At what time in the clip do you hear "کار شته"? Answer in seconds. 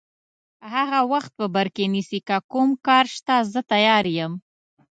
2.87-3.35